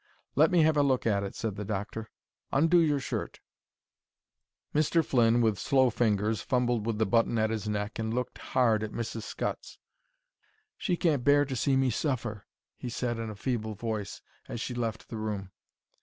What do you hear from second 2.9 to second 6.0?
shirt." Mr. Flynn, with slow